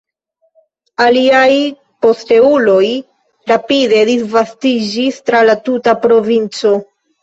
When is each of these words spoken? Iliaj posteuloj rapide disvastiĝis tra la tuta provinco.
Iliaj 1.05 1.51
posteuloj 2.07 2.89
rapide 3.55 4.03
disvastiĝis 4.13 5.25
tra 5.31 5.47
la 5.53 5.61
tuta 5.65 5.99
provinco. 6.05 6.79